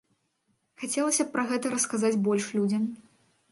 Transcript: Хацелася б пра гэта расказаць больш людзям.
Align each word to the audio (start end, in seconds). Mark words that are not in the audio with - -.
Хацелася 0.83 1.23
б 1.27 1.31
пра 1.35 1.45
гэта 1.53 1.73
расказаць 1.75 2.21
больш 2.31 2.51
людзям. 2.59 2.83